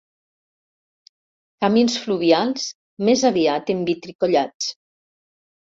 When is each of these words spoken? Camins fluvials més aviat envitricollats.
Camins 1.65 1.99
fluvials 2.07 2.67
més 3.11 3.27
aviat 3.33 3.73
envitricollats. 3.77 4.75